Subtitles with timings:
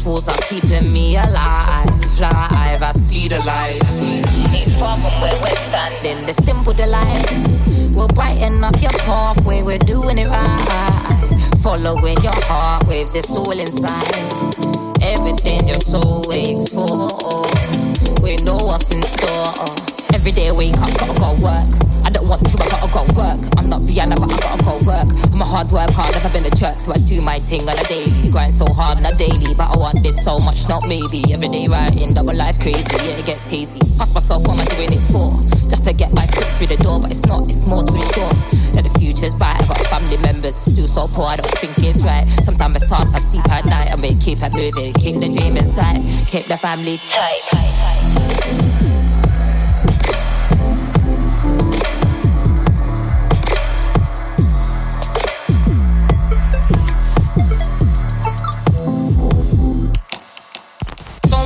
[0.00, 1.84] These walls are keeping me alive,
[2.16, 2.82] alive.
[2.82, 3.84] I see the light.
[4.50, 6.24] Keep from where we're standing.
[6.24, 7.94] Let's dimple the lights.
[7.94, 9.60] We'll brighten up your pathway.
[9.60, 11.20] We're doing it right.
[11.62, 13.14] Following your heart waves.
[13.14, 14.08] It's all inside.
[15.02, 17.44] Everything your soul waits for.
[18.22, 19.52] We know what's in store.
[20.14, 21.68] Every day I wake up, gotta go work.
[22.04, 23.40] I don't want to, I gotta go work.
[23.58, 25.04] I'm not Vienna, but I gotta go work.
[25.28, 26.29] I'm a hard worker, I'll never
[27.50, 28.30] thing on a daily.
[28.30, 31.32] Grind so hard on a daily, but I want this so much, not maybe.
[31.32, 33.80] Everyday writing, double life crazy, yeah, it gets hazy.
[34.00, 35.26] Ask myself, what am I doing it for?
[35.68, 38.32] Just to get my foot through the door, but it's not, it's more to ensure
[38.74, 39.60] that the future's bright.
[39.60, 42.26] I got family members still so poor, I don't think it's right.
[42.28, 45.56] Sometimes it's hard to sleep at night, I mean, keep it moving, keep the dream
[45.56, 47.59] inside, keep the family tight.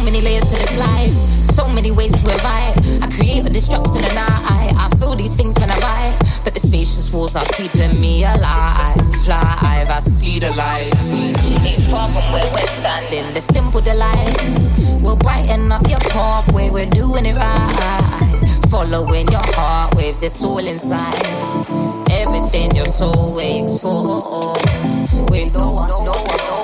[0.05, 1.17] Many layers to this life,
[1.57, 2.77] so many ways to revive.
[3.03, 6.19] I create a destruction and I, I, I feel these things when I write.
[6.45, 8.97] But the spacious walls are keeping me alive.
[9.27, 10.93] Live, I see the light.
[12.85, 16.69] Standing, the simple delights will brighten up your pathway.
[16.71, 18.31] We're doing it right.
[18.69, 21.25] Following your heart waves, it's all inside.
[22.11, 24.55] Everything your soul waits for.
[25.31, 26.64] We know know us.